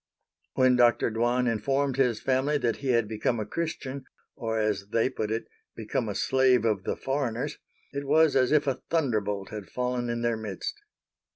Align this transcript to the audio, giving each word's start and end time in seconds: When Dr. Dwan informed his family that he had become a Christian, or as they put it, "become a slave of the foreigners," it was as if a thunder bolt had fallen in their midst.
When 0.55 0.77
Dr. 0.77 1.11
Dwan 1.11 1.45
informed 1.45 1.97
his 1.97 2.19
family 2.19 2.57
that 2.57 2.77
he 2.77 2.87
had 2.89 3.07
become 3.07 3.39
a 3.39 3.45
Christian, 3.45 4.05
or 4.35 4.57
as 4.57 4.87
they 4.87 5.11
put 5.11 5.29
it, 5.29 5.45
"become 5.75 6.09
a 6.09 6.15
slave 6.15 6.65
of 6.65 6.85
the 6.85 6.95
foreigners," 6.95 7.59
it 7.93 8.07
was 8.07 8.35
as 8.35 8.51
if 8.51 8.65
a 8.65 8.81
thunder 8.89 9.21
bolt 9.21 9.49
had 9.49 9.67
fallen 9.69 10.09
in 10.09 10.23
their 10.23 10.37
midst. 10.37 10.73